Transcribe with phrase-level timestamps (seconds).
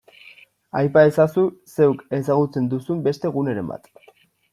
[0.79, 1.43] Aipa ezazu
[1.75, 3.87] zeuk ezagutzen duzun beste guneren bat.